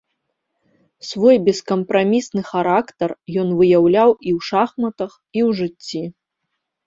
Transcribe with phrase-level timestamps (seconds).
[1.09, 3.09] Свой бескампрамісны характар
[3.43, 6.03] ён выяўляў і ў шахматах, і ў жыцці.